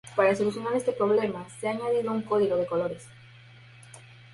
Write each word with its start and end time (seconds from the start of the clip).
Para 0.15 0.33
solucionar 0.33 0.73
este 0.73 0.93
problema 0.93 1.47
se 1.59 1.67
ha 1.67 1.71
añadido 1.73 2.11
un 2.11 2.23
código 2.23 2.57
de 2.57 2.65
colores. 2.65 3.05